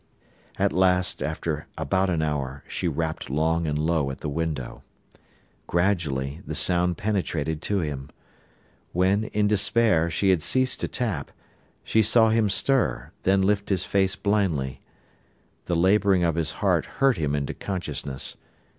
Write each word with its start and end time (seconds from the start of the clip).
At 0.57 0.73
last, 0.73 1.21
after 1.21 1.67
about 1.77 2.09
an 2.09 2.23
hour, 2.23 2.63
she 2.67 2.87
rapped 2.87 3.29
long 3.29 3.67
and 3.67 3.77
low 3.77 4.09
at 4.09 4.21
the 4.21 4.29
window. 4.29 4.81
Gradually 5.67 6.41
the 6.43 6.55
sound 6.55 6.97
penetrated 6.97 7.61
to 7.61 7.81
him. 7.81 8.09
When, 8.93 9.25
in 9.25 9.47
despair, 9.47 10.09
she 10.09 10.31
had 10.31 10.41
ceased 10.41 10.79
to 10.79 10.87
tap, 10.87 11.29
she 11.83 12.01
saw 12.01 12.29
him 12.31 12.49
stir, 12.49 13.11
then 13.21 13.43
lift 13.43 13.69
his 13.69 13.85
face 13.85 14.15
blindly. 14.15 14.81
The 15.65 15.75
labouring 15.75 16.23
of 16.23 16.33
his 16.33 16.53
heart 16.53 16.85
hurt 16.97 17.17
him 17.17 17.35
into 17.35 17.53
consciousness. 17.53 18.37